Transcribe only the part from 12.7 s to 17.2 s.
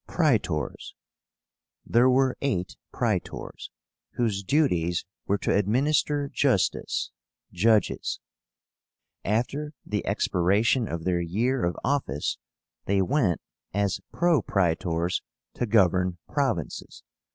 they went, as Propraetors, to govern provinces.